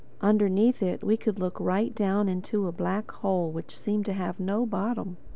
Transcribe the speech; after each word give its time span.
Underneath 0.21 0.81
it 0.81 1.03
we 1.03 1.15
could 1.15 1.37
look 1.37 1.59
right 1.59 1.93
down 1.93 2.27
into 2.27 2.65
a 2.65 2.71
black 2.71 3.11
hole 3.11 3.51
which 3.51 3.77
seemed 3.77 4.07
to 4.07 4.13
have 4.13 4.39
no 4.39 4.65
bottom. 4.65 5.17